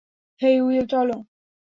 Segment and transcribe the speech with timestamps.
[0.41, 1.09] হেই, Will, চল।